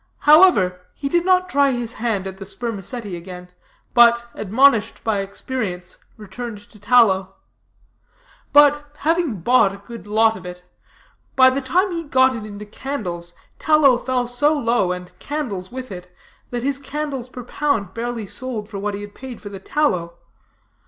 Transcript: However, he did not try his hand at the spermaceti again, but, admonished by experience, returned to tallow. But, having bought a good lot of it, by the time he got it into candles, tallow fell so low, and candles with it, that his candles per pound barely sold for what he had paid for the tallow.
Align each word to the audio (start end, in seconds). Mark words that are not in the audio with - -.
However, 0.21 0.81
he 0.95 1.09
did 1.09 1.23
not 1.25 1.47
try 1.47 1.73
his 1.73 1.93
hand 1.93 2.25
at 2.25 2.37
the 2.37 2.45
spermaceti 2.47 3.15
again, 3.15 3.51
but, 3.93 4.25
admonished 4.33 5.03
by 5.03 5.19
experience, 5.19 5.99
returned 6.17 6.57
to 6.71 6.79
tallow. 6.79 7.35
But, 8.51 8.83
having 9.01 9.41
bought 9.41 9.73
a 9.75 9.77
good 9.77 10.07
lot 10.07 10.35
of 10.35 10.43
it, 10.43 10.63
by 11.35 11.51
the 11.51 11.61
time 11.61 11.91
he 11.91 12.01
got 12.01 12.35
it 12.35 12.47
into 12.47 12.65
candles, 12.65 13.35
tallow 13.59 13.95
fell 13.99 14.25
so 14.25 14.57
low, 14.57 14.91
and 14.91 15.13
candles 15.19 15.71
with 15.71 15.91
it, 15.91 16.11
that 16.49 16.63
his 16.63 16.79
candles 16.79 17.29
per 17.29 17.43
pound 17.43 17.93
barely 17.93 18.25
sold 18.25 18.69
for 18.69 18.79
what 18.79 18.95
he 18.95 19.01
had 19.01 19.13
paid 19.13 19.39
for 19.39 19.49
the 19.49 19.59
tallow. 19.59 20.15